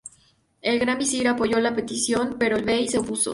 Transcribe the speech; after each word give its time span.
El 0.63 0.79
gran 0.79 0.97
visir 0.97 1.27
apoyó 1.27 1.59
la 1.59 1.75
petición, 1.75 2.37
pero 2.39 2.57
el 2.57 2.63
bey, 2.65 2.87
se 2.87 2.97
opuso. 2.97 3.29